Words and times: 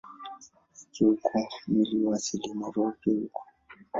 Ikiwa 0.83 1.11
uko 1.13 1.37
mwili 1.67 1.95
wa 2.05 2.15
asili, 2.15 2.53
na 2.53 2.65
wa 2.67 2.71
roho 2.73 2.91
pia 3.01 3.13
uko. 3.13 3.41